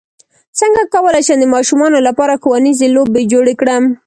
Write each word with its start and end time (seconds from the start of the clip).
څنګه 0.59 0.81
کولی 0.93 1.21
شم 1.27 1.37
د 1.41 1.45
ماشومانو 1.55 1.97
لپاره 2.07 2.39
ښوونیزې 2.41 2.87
لوبې 2.95 3.21
جوړې 3.31 3.53
کړم 3.61 3.83